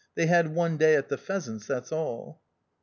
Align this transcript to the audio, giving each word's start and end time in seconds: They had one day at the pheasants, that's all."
They 0.15 0.25
had 0.25 0.55
one 0.55 0.77
day 0.77 0.95
at 0.95 1.09
the 1.09 1.17
pheasants, 1.19 1.67
that's 1.67 1.91
all." 1.91 2.41